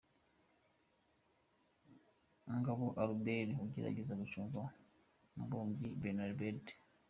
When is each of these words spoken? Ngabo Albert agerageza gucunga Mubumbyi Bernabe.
Ngabo 2.59 2.85
Albert 3.03 3.49
agerageza 3.65 4.13
gucunga 4.21 4.57
Mubumbyi 5.35 5.89
Bernabe. 6.01 6.49